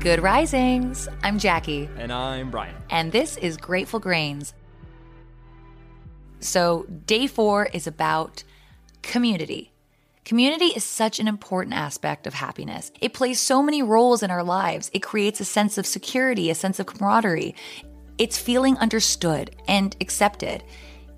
Good 0.00 0.22
risings. 0.22 1.10
I'm 1.22 1.38
Jackie. 1.38 1.86
And 1.98 2.10
I'm 2.10 2.50
Brian. 2.50 2.74
And 2.88 3.12
this 3.12 3.36
is 3.36 3.58
Grateful 3.58 4.00
Grains. 4.00 4.54
So, 6.38 6.86
day 7.04 7.26
four 7.26 7.66
is 7.74 7.86
about 7.86 8.42
community. 9.02 9.74
Community 10.24 10.68
is 10.68 10.84
such 10.84 11.20
an 11.20 11.28
important 11.28 11.74
aspect 11.74 12.26
of 12.26 12.32
happiness. 12.32 12.90
It 13.02 13.12
plays 13.12 13.40
so 13.40 13.62
many 13.62 13.82
roles 13.82 14.22
in 14.22 14.30
our 14.30 14.42
lives. 14.42 14.90
It 14.94 15.00
creates 15.00 15.38
a 15.38 15.44
sense 15.44 15.76
of 15.76 15.84
security, 15.84 16.48
a 16.48 16.54
sense 16.54 16.80
of 16.80 16.86
camaraderie. 16.86 17.54
It's 18.16 18.38
feeling 18.38 18.78
understood 18.78 19.54
and 19.68 19.94
accepted. 20.00 20.64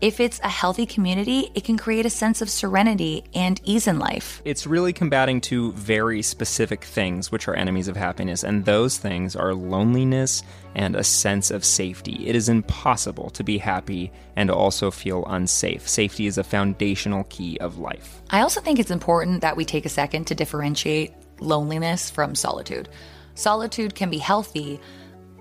If 0.00 0.18
it's 0.18 0.40
a 0.40 0.48
healthy 0.48 0.86
community, 0.86 1.50
it 1.54 1.64
can 1.64 1.76
create 1.76 2.06
a 2.06 2.10
sense 2.10 2.40
of 2.40 2.48
serenity 2.48 3.22
and 3.34 3.60
ease 3.64 3.86
in 3.86 3.98
life. 3.98 4.40
It's 4.46 4.66
really 4.66 4.94
combating 4.94 5.42
two 5.42 5.72
very 5.72 6.22
specific 6.22 6.84
things, 6.84 7.30
which 7.30 7.46
are 7.48 7.54
enemies 7.54 7.86
of 7.86 7.98
happiness, 7.98 8.42
and 8.42 8.64
those 8.64 8.96
things 8.96 9.36
are 9.36 9.52
loneliness 9.52 10.42
and 10.74 10.96
a 10.96 11.04
sense 11.04 11.50
of 11.50 11.66
safety. 11.66 12.26
It 12.26 12.34
is 12.34 12.48
impossible 12.48 13.28
to 13.28 13.44
be 13.44 13.58
happy 13.58 14.10
and 14.36 14.50
also 14.50 14.90
feel 14.90 15.26
unsafe. 15.26 15.86
Safety 15.86 16.26
is 16.26 16.38
a 16.38 16.44
foundational 16.44 17.24
key 17.24 17.58
of 17.60 17.76
life. 17.76 18.22
I 18.30 18.40
also 18.40 18.62
think 18.62 18.78
it's 18.78 18.90
important 18.90 19.42
that 19.42 19.58
we 19.58 19.66
take 19.66 19.84
a 19.84 19.90
second 19.90 20.26
to 20.28 20.34
differentiate 20.34 21.12
loneliness 21.40 22.08
from 22.08 22.34
solitude. 22.34 22.88
Solitude 23.34 23.94
can 23.94 24.08
be 24.08 24.16
healthy, 24.16 24.80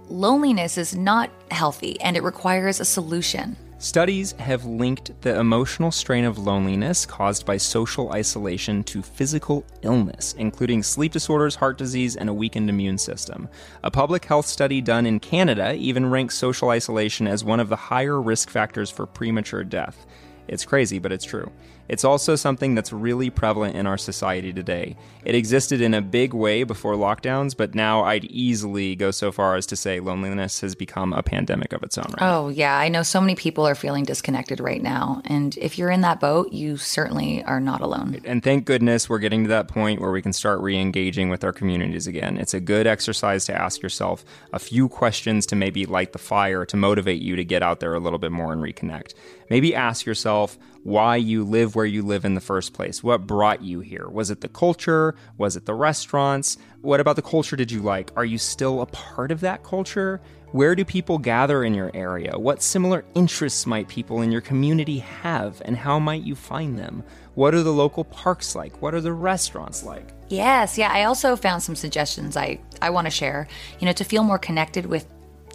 loneliness 0.09 0.77
is 0.77 0.93
not 0.93 1.29
healthy, 1.49 2.01
and 2.01 2.17
it 2.17 2.23
requires 2.23 2.81
a 2.81 2.85
solution. 2.85 3.55
Studies 3.81 4.33
have 4.33 4.65
linked 4.65 5.21
the 5.21 5.39
emotional 5.39 5.89
strain 5.89 6.25
of 6.25 6.37
loneliness 6.37 7.05
caused 7.05 7.45
by 7.45 7.55
social 7.55 8.11
isolation 8.11 8.83
to 8.83 9.01
physical 9.01 9.65
illness, 9.83 10.35
including 10.37 10.83
sleep 10.83 11.13
disorders, 11.13 11.55
heart 11.55 11.77
disease, 11.77 12.17
and 12.17 12.27
a 12.27 12.33
weakened 12.33 12.69
immune 12.69 12.97
system. 12.97 13.47
A 13.81 13.89
public 13.89 14.25
health 14.25 14.47
study 14.47 14.81
done 14.81 15.05
in 15.05 15.21
Canada 15.21 15.75
even 15.75 16.09
ranks 16.09 16.35
social 16.35 16.71
isolation 16.71 17.25
as 17.25 17.45
one 17.45 17.61
of 17.61 17.69
the 17.69 17.77
higher 17.77 18.21
risk 18.21 18.49
factors 18.49 18.89
for 18.89 19.05
premature 19.05 19.63
death. 19.63 20.05
It's 20.49 20.65
crazy, 20.65 20.99
but 20.99 21.13
it's 21.13 21.23
true. 21.23 21.49
It's 21.89 22.03
also 22.03 22.35
something 22.35 22.75
that's 22.75 22.93
really 22.93 23.31
prevalent 23.31 23.75
in 23.75 23.87
our 23.87 23.97
society 23.97 24.53
today. 24.53 24.95
It 25.25 25.33
existed 25.33 25.81
in 25.81 25.95
a 25.95 26.01
big 26.01 26.35
way 26.35 26.63
before 26.63 26.93
lockdowns, 26.93 27.57
but 27.57 27.73
now 27.73 28.03
I'd 28.03 28.25
easily 28.25 28.95
go 28.95 29.09
so 29.09 29.31
far 29.31 29.55
as 29.55 29.65
to 29.67 29.75
say 29.75 29.99
loneliness 29.99 30.61
has 30.61 30.75
become 30.75 31.13
a 31.13 31.23
pandemic 31.23 31.73
of 31.73 31.81
its 31.81 31.97
own 31.97 32.05
right. 32.19 32.21
Oh, 32.21 32.49
yeah. 32.49 32.77
I 32.77 32.89
know 32.89 33.01
so 33.01 33.19
many 33.19 33.35
people 33.35 33.67
are 33.67 33.73
feeling 33.73 34.03
disconnected 34.03 34.59
right 34.59 34.81
now. 34.81 35.23
And 35.25 35.57
if 35.57 35.79
you're 35.79 35.89
in 35.89 36.01
that 36.01 36.19
boat, 36.19 36.53
you 36.53 36.77
certainly 36.77 37.43
are 37.43 37.59
not 37.59 37.81
alone. 37.81 38.21
And 38.23 38.43
thank 38.43 38.65
goodness 38.65 39.09
we're 39.09 39.19
getting 39.19 39.43
to 39.43 39.49
that 39.49 39.67
point 39.67 39.99
where 39.99 40.11
we 40.11 40.21
can 40.21 40.31
start 40.31 40.61
re 40.61 40.79
engaging 40.79 41.29
with 41.29 41.43
our 41.43 41.51
communities 41.51 42.05
again. 42.05 42.37
It's 42.37 42.53
a 42.53 42.59
good 42.59 42.85
exercise 42.85 43.45
to 43.45 43.59
ask 43.59 43.81
yourself 43.81 44.23
a 44.53 44.59
few 44.59 44.87
questions 44.87 45.47
to 45.47 45.55
maybe 45.55 45.87
light 45.87 46.13
the 46.13 46.19
fire 46.19 46.65
to 46.65 46.77
motivate 46.77 47.21
you 47.21 47.35
to 47.35 47.43
get 47.43 47.63
out 47.63 47.79
there 47.79 47.95
a 47.95 47.99
little 47.99 48.19
bit 48.19 48.31
more 48.31 48.53
and 48.53 48.61
reconnect. 48.61 49.15
Maybe 49.49 49.73
ask 49.73 50.05
yourself, 50.05 50.59
why 50.83 51.15
you 51.17 51.43
live 51.43 51.75
where 51.79 51.85
you 51.85 52.01
live 52.01 52.25
in 52.25 52.35
the 52.35 52.41
first 52.41 52.73
place. 52.73 53.01
What 53.01 53.25
brought 53.25 53.61
you 53.61 53.79
here? 53.79 54.09
Was 54.09 54.29
it 54.29 54.41
the 54.41 54.49
culture? 54.49 55.15
Was 55.37 55.55
it 55.55 55.65
the 55.65 55.73
restaurants? 55.73 56.57
What 56.81 56.99
about 56.99 57.15
the 57.15 57.21
culture 57.21 57.55
did 57.55 57.71
you 57.71 57.79
like? 57.81 58.11
Are 58.17 58.25
you 58.25 58.37
still 58.37 58.81
a 58.81 58.85
part 58.85 59.31
of 59.31 59.39
that 59.39 59.63
culture? 59.63 60.19
Where 60.51 60.75
do 60.75 60.83
people 60.83 61.17
gather 61.19 61.63
in 61.63 61.73
your 61.73 61.89
area? 61.93 62.37
What 62.37 62.61
similar 62.61 63.05
interests 63.15 63.65
might 63.65 63.87
people 63.87 64.21
in 64.21 64.29
your 64.29 64.41
community 64.41 64.99
have, 64.99 65.61
and 65.63 65.77
how 65.77 65.99
might 65.99 66.23
you 66.23 66.35
find 66.35 66.77
them? 66.77 67.01
What 67.35 67.55
are 67.55 67.63
the 67.63 67.71
local 67.71 68.03
parks 68.03 68.55
like? 68.55 68.81
What 68.81 68.93
are 68.93 68.99
the 68.99 69.13
restaurants 69.13 69.81
like? 69.81 70.09
Yes, 70.27 70.77
yeah. 70.77 70.91
I 70.91 71.05
also 71.05 71.37
found 71.37 71.63
some 71.63 71.77
suggestions 71.77 72.35
I, 72.35 72.59
I 72.81 72.89
want 72.89 73.05
to 73.05 73.11
share. 73.11 73.47
You 73.79 73.85
know, 73.85 73.93
to 73.93 74.03
feel 74.03 74.25
more 74.25 74.37
connected 74.37 74.85
with 74.85 75.05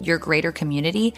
your 0.01 0.17
greater 0.17 0.51
community, 0.51 1.13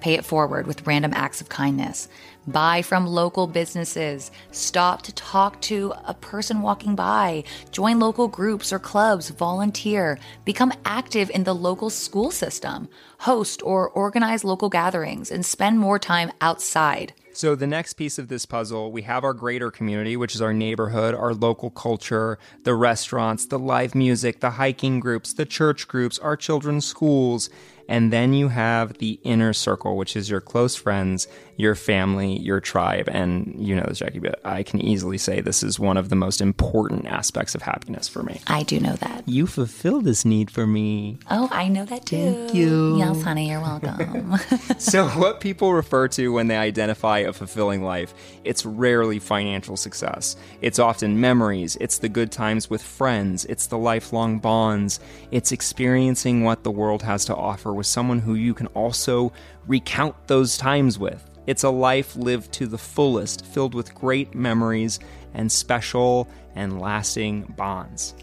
pay 0.00 0.14
it 0.14 0.24
forward 0.24 0.66
with 0.66 0.86
random 0.86 1.12
acts 1.14 1.40
of 1.40 1.48
kindness. 1.48 2.08
Buy 2.46 2.82
from 2.82 3.06
local 3.06 3.48
businesses, 3.48 4.30
stop 4.52 5.02
to 5.02 5.12
talk 5.14 5.60
to 5.62 5.92
a 6.04 6.14
person 6.14 6.62
walking 6.62 6.94
by, 6.94 7.42
join 7.72 7.98
local 7.98 8.28
groups 8.28 8.72
or 8.72 8.78
clubs, 8.78 9.30
volunteer, 9.30 10.18
become 10.44 10.72
active 10.84 11.28
in 11.30 11.42
the 11.42 11.54
local 11.54 11.90
school 11.90 12.30
system, 12.30 12.88
host 13.18 13.62
or 13.64 13.88
organize 13.90 14.44
local 14.44 14.68
gatherings, 14.68 15.32
and 15.32 15.44
spend 15.44 15.80
more 15.80 15.98
time 15.98 16.30
outside. 16.40 17.12
So, 17.36 17.54
the 17.54 17.66
next 17.66 17.94
piece 17.94 18.18
of 18.18 18.28
this 18.28 18.46
puzzle, 18.46 18.90
we 18.90 19.02
have 19.02 19.22
our 19.22 19.34
greater 19.34 19.70
community, 19.70 20.16
which 20.16 20.34
is 20.34 20.40
our 20.40 20.54
neighborhood, 20.54 21.14
our 21.14 21.34
local 21.34 21.68
culture, 21.68 22.38
the 22.62 22.74
restaurants, 22.74 23.44
the 23.44 23.58
live 23.58 23.94
music, 23.94 24.40
the 24.40 24.52
hiking 24.52 25.00
groups, 25.00 25.34
the 25.34 25.44
church 25.44 25.86
groups, 25.86 26.18
our 26.18 26.34
children's 26.34 26.86
schools. 26.86 27.50
And 27.88 28.12
then 28.12 28.32
you 28.32 28.48
have 28.48 28.98
the 28.98 29.20
inner 29.22 29.52
circle, 29.52 29.96
which 29.96 30.16
is 30.16 30.28
your 30.28 30.40
close 30.40 30.76
friends, 30.76 31.28
your 31.56 31.74
family, 31.74 32.38
your 32.38 32.60
tribe. 32.60 33.08
And 33.10 33.54
you 33.58 33.74
know 33.74 33.84
this, 33.86 33.98
Jackie, 33.98 34.18
but 34.18 34.40
I 34.44 34.62
can 34.62 34.80
easily 34.80 35.18
say 35.18 35.40
this 35.40 35.62
is 35.62 35.78
one 35.78 35.96
of 35.96 36.08
the 36.08 36.16
most 36.16 36.40
important 36.40 37.06
aspects 37.06 37.54
of 37.54 37.62
happiness 37.62 38.08
for 38.08 38.22
me. 38.22 38.40
I 38.46 38.62
do 38.62 38.80
know 38.80 38.94
that. 38.96 39.28
You 39.28 39.46
fulfill 39.46 40.00
this 40.00 40.24
need 40.24 40.50
for 40.50 40.66
me. 40.66 41.18
Oh, 41.30 41.48
I 41.50 41.68
know 41.68 41.84
that 41.86 42.06
too. 42.06 42.16
Thank 42.16 42.54
you. 42.54 42.98
Yes, 42.98 43.22
honey, 43.22 43.50
you're 43.50 43.60
welcome. 43.60 44.36
so, 44.78 45.08
what 45.08 45.40
people 45.40 45.72
refer 45.72 46.08
to 46.08 46.32
when 46.32 46.48
they 46.48 46.56
identify 46.56 47.18
a 47.18 47.32
fulfilling 47.32 47.82
life, 47.82 48.14
it's 48.44 48.64
rarely 48.66 49.18
financial 49.18 49.76
success. 49.76 50.36
It's 50.60 50.78
often 50.78 51.20
memories, 51.20 51.76
it's 51.80 51.98
the 51.98 52.08
good 52.08 52.32
times 52.32 52.68
with 52.68 52.82
friends, 52.82 53.44
it's 53.46 53.66
the 53.66 53.78
lifelong 53.78 54.38
bonds, 54.38 55.00
it's 55.30 55.52
experiencing 55.52 56.44
what 56.44 56.64
the 56.64 56.70
world 56.70 57.02
has 57.02 57.24
to 57.26 57.36
offer 57.36 57.72
with 57.76 57.86
someone 57.86 58.18
who 58.18 58.34
you 58.34 58.54
can 58.54 58.66
also 58.68 59.32
recount 59.66 60.14
those 60.26 60.56
times 60.56 60.98
with. 60.98 61.28
It's 61.46 61.62
a 61.62 61.70
life 61.70 62.16
lived 62.16 62.52
to 62.54 62.66
the 62.66 62.78
fullest, 62.78 63.46
filled 63.46 63.74
with 63.74 63.94
great 63.94 64.34
memories 64.34 64.98
and 65.34 65.50
special 65.50 66.28
and 66.56 66.80
lasting 66.80 67.54
bonds. 67.56 68.14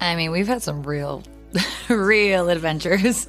I 0.00 0.16
mean, 0.16 0.30
we've 0.30 0.46
had 0.46 0.62
some 0.62 0.82
real, 0.82 1.22
real 1.88 2.48
adventures 2.48 3.28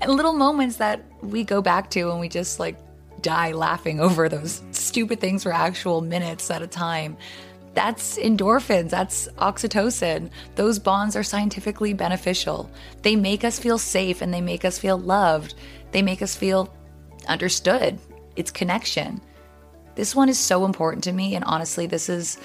and 0.00 0.10
little 0.10 0.32
moments 0.32 0.76
that 0.76 1.04
we 1.22 1.44
go 1.44 1.62
back 1.62 1.90
to 1.90 2.10
and 2.10 2.18
we 2.18 2.28
just 2.28 2.58
like 2.58 2.76
die 3.22 3.52
laughing 3.52 4.00
over 4.00 4.28
those 4.28 4.60
stupid 4.72 5.20
things 5.20 5.44
for 5.44 5.52
actual 5.52 6.00
minutes 6.00 6.50
at 6.50 6.60
a 6.60 6.66
time. 6.66 7.16
That's 7.74 8.18
endorphins, 8.18 8.90
that's 8.90 9.28
oxytocin. 9.38 10.30
Those 10.56 10.78
bonds 10.78 11.16
are 11.16 11.22
scientifically 11.22 11.94
beneficial. 11.94 12.70
They 13.02 13.16
make 13.16 13.44
us 13.44 13.58
feel 13.58 13.78
safe 13.78 14.20
and 14.20 14.32
they 14.32 14.42
make 14.42 14.64
us 14.64 14.78
feel 14.78 14.98
loved. 14.98 15.54
They 15.90 16.02
make 16.02 16.20
us 16.20 16.36
feel 16.36 16.74
understood. 17.28 17.98
It's 18.36 18.50
connection. 18.50 19.20
This 19.94 20.14
one 20.14 20.28
is 20.28 20.38
so 20.38 20.64
important 20.64 21.04
to 21.04 21.12
me 21.12 21.34
and 21.34 21.44
honestly 21.44 21.86
this 21.86 22.08
is 22.08 22.38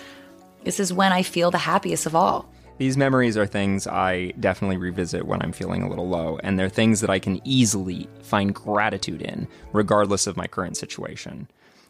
this 0.64 0.80
is 0.80 0.92
when 0.92 1.14
I 1.14 1.24
feel 1.24 1.52
the 1.52 1.58
happiest 1.58 2.06
of 2.06 2.16
all. 2.16 2.50
These 2.78 2.98
memories 2.98 3.38
are 3.38 3.48
things 3.48 3.88
I 3.88 4.34
definitely 4.40 4.78
revisit 4.78 5.26
when 5.26 5.42
I'm 5.42 5.52
feeling 5.52 5.82
a 5.82 5.90
little 5.90 6.08
low, 6.08 6.38
and 6.44 6.60
they're 6.60 6.70
things 6.70 7.02
that 7.02 7.10
I 7.10 7.18
can 7.18 7.42
easily 7.44 8.08
find 8.22 8.54
gratitude 8.54 9.22
in, 9.22 9.48
regardless 9.74 10.28
of 10.28 10.38
my 10.38 10.46
current 10.46 10.78
situation. 10.78 11.48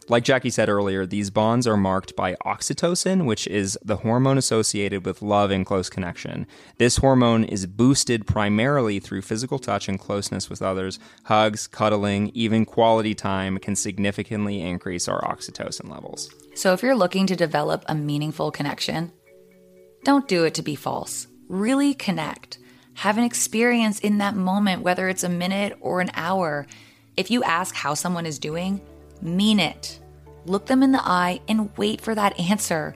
Like 0.09 0.23
Jackie 0.23 0.51
said 0.51 0.69
earlier, 0.69 1.05
these 1.05 1.29
bonds 1.29 1.67
are 1.67 1.75
marked 1.75 2.15
by 2.15 2.35
oxytocin, 2.45 3.25
which 3.25 3.45
is 3.45 3.77
the 3.83 3.97
hormone 3.97 4.37
associated 4.37 5.05
with 5.05 5.21
love 5.21 5.51
and 5.51 5.65
close 5.65 5.89
connection. 5.89 6.47
This 6.77 6.95
hormone 6.97 7.43
is 7.43 7.65
boosted 7.65 8.25
primarily 8.25 9.01
through 9.01 9.23
physical 9.23 9.59
touch 9.59 9.89
and 9.89 9.99
closeness 9.99 10.49
with 10.49 10.61
others. 10.61 10.97
Hugs, 11.23 11.67
cuddling, 11.67 12.31
even 12.33 12.63
quality 12.63 13.13
time 13.13 13.57
can 13.57 13.75
significantly 13.75 14.61
increase 14.61 15.09
our 15.09 15.21
oxytocin 15.23 15.89
levels. 15.89 16.29
So 16.55 16.71
if 16.71 16.81
you're 16.81 16.95
looking 16.95 17.27
to 17.27 17.35
develop 17.35 17.83
a 17.87 17.95
meaningful 17.95 18.49
connection, 18.49 19.11
don't 20.05 20.29
do 20.29 20.45
it 20.45 20.53
to 20.53 20.63
be 20.63 20.75
false. 20.75 21.27
Really 21.49 21.93
connect. 21.93 22.59
Have 22.93 23.17
an 23.17 23.25
experience 23.25 23.99
in 23.99 24.19
that 24.19 24.37
moment, 24.37 24.83
whether 24.83 25.09
it's 25.09 25.25
a 25.25 25.29
minute 25.29 25.77
or 25.81 25.99
an 25.99 26.11
hour. 26.13 26.65
If 27.17 27.29
you 27.29 27.43
ask 27.43 27.75
how 27.75 27.93
someone 27.93 28.25
is 28.25 28.39
doing, 28.39 28.79
mean 29.21 29.59
it. 29.59 29.99
Look 30.45 30.65
them 30.67 30.83
in 30.83 30.91
the 30.91 31.01
eye 31.03 31.41
and 31.47 31.69
wait 31.77 32.01
for 32.01 32.15
that 32.15 32.39
answer. 32.39 32.95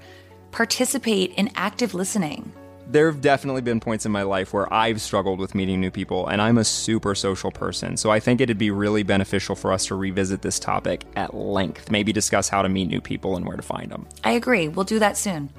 Participate 0.51 1.33
in 1.35 1.49
active 1.55 1.93
listening. 1.93 2.51
there 2.91 3.09
have 3.09 3.21
definitely 3.21 3.61
been 3.61 3.79
points 3.79 4.05
in 4.05 4.11
my 4.11 4.23
life 4.23 4.53
where 4.53 4.71
I've 4.73 4.99
struggled 4.99 5.39
with 5.39 5.55
meeting 5.55 5.79
new 5.79 5.91
people, 5.91 6.27
and 6.27 6.41
I'm 6.41 6.57
a 6.57 6.63
super 6.65 7.15
social 7.15 7.51
person. 7.51 7.95
So 7.95 8.11
I 8.11 8.19
think 8.19 8.41
it'd 8.41 8.57
be 8.57 8.71
really 8.71 9.03
beneficial 9.03 9.55
for 9.55 9.71
us 9.71 9.85
to 9.87 9.95
revisit 9.95 10.41
this 10.41 10.59
topic 10.59 11.05
at 11.15 11.33
length, 11.33 11.89
maybe 11.89 12.11
discuss 12.11 12.49
how 12.49 12.61
to 12.61 12.69
meet 12.69 12.89
new 12.89 12.99
people 12.99 13.37
and 13.37 13.45
where 13.45 13.55
to 13.55 13.63
find 13.63 13.89
them. 13.89 14.07
I 14.23 14.31
agree. 14.31 14.67
We'll 14.67 14.85
do 14.85 14.99
that 14.99 15.17
soon. 15.17 15.51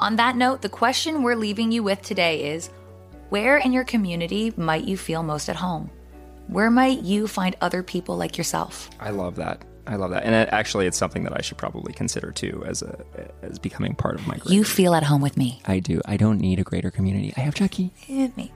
On 0.00 0.16
that 0.16 0.36
note, 0.36 0.62
the 0.62 0.68
question 0.68 1.22
we're 1.22 1.36
leaving 1.36 1.70
you 1.70 1.82
with 1.82 2.00
today 2.02 2.52
is 2.52 2.70
Where 3.28 3.58
in 3.58 3.72
your 3.72 3.84
community 3.84 4.52
might 4.56 4.84
you 4.84 4.96
feel 4.96 5.22
most 5.22 5.50
at 5.50 5.56
home? 5.56 5.90
Where 6.46 6.70
might 6.70 7.02
you 7.02 7.28
find 7.28 7.56
other 7.60 7.82
people 7.82 8.16
like 8.16 8.38
yourself? 8.38 8.88
I 9.00 9.10
love 9.10 9.36
that. 9.36 9.64
I 9.88 9.96
love 9.96 10.10
that, 10.10 10.24
and 10.24 10.34
it, 10.34 10.50
actually, 10.52 10.86
it's 10.86 10.98
something 10.98 11.24
that 11.24 11.34
I 11.34 11.40
should 11.40 11.56
probably 11.56 11.94
consider 11.94 12.30
too 12.30 12.62
as 12.66 12.82
a 12.82 13.04
as 13.42 13.58
becoming 13.58 13.94
part 13.94 14.16
of 14.16 14.26
my 14.26 14.36
group. 14.36 14.52
You 14.52 14.62
feel 14.62 14.94
at 14.94 15.02
home 15.02 15.22
with 15.22 15.38
me. 15.38 15.62
I 15.64 15.80
do. 15.80 16.02
I 16.04 16.18
don't 16.18 16.38
need 16.38 16.58
a 16.58 16.62
greater 16.62 16.90
community. 16.90 17.32
I 17.38 17.40
have 17.40 17.54
Chucky. 17.54 17.92
Me. 18.08 18.52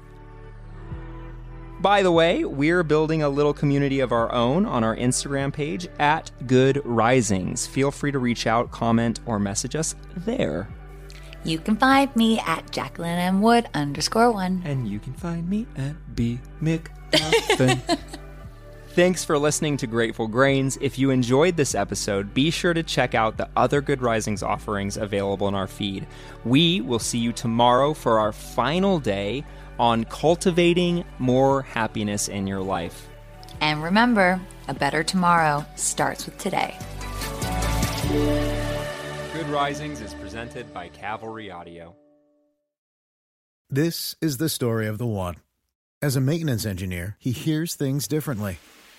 By 1.81 2.02
the 2.02 2.12
way, 2.12 2.44
we're 2.44 2.82
building 2.82 3.23
a 3.23 3.29
little 3.29 3.55
community 3.55 4.00
of 4.00 4.12
our 4.12 4.31
own 4.31 4.67
on 4.67 4.84
our 4.84 4.94
Instagram 4.94 5.52
page 5.52 5.88
at 5.99 6.31
Good 6.46 6.81
Risings. 6.84 7.67
Feel 7.67 7.90
free 7.90 8.12
to 8.12 8.20
reach 8.20 8.46
out, 8.46 8.70
comment, 8.70 9.19
or 9.26 9.40
message 9.40 9.75
us 9.75 9.96
there. 10.19 10.69
You 11.44 11.58
can 11.58 11.76
find 11.76 12.14
me 12.14 12.38
at 12.40 12.70
Jacqueline 12.70 13.19
M. 13.19 13.43
Wood 13.43 13.69
underscore 13.75 14.31
one. 14.31 14.62
And 14.64 14.87
you 14.87 15.00
can 15.00 15.14
find 15.14 15.49
me 15.49 15.67
at 15.76 16.14
B 16.14 16.38
McMuffin. 16.62 17.99
Thanks 18.94 19.25
for 19.25 19.39
listening 19.39 19.79
to 19.79 19.87
Grateful 19.87 20.29
Grains. 20.29 20.77
If 20.83 20.99
you 20.99 21.09
enjoyed 21.09 21.56
this 21.56 21.75
episode, 21.75 22.35
be 22.35 22.50
sure 22.50 22.75
to 22.75 22.83
check 22.83 23.15
out 23.15 23.39
the 23.39 23.49
other 23.56 23.81
Good 23.81 24.03
Risings 24.03 24.43
offerings 24.43 24.99
available 24.99 25.49
in 25.49 25.55
our 25.55 25.67
feed. 25.67 26.06
We 26.44 26.83
will 26.83 26.99
see 26.99 27.19
you 27.19 27.33
tomorrow 27.33 27.94
for 27.94 28.19
our 28.19 28.33
final 28.33 28.99
day 28.99 29.47
on 29.79 30.05
cultivating 30.05 31.05
more 31.19 31.62
happiness 31.62 32.29
in 32.29 32.47
your 32.47 32.61
life. 32.61 33.09
And 33.62 33.83
remember, 33.83 34.39
a 34.69 34.75
better 34.75 35.03
tomorrow 35.03 35.65
starts 35.75 36.27
with 36.27 36.37
today. 36.37 36.77
Good 39.33 39.49
Risings 39.49 40.03
is 40.03 40.12
presented 40.12 40.71
by 40.75 40.88
Cavalry 40.88 41.50
Audio. 41.50 41.97
This 43.71 44.17
is 44.21 44.37
the 44.37 44.50
story 44.50 44.87
of 44.87 44.99
the 44.99 45.06
one. 45.06 45.37
As 46.03 46.15
a 46.15 46.21
maintenance 46.21 46.67
engineer, 46.67 47.17
he 47.19 47.31
hears 47.31 47.75
things 47.75 48.06
differently. 48.06 48.59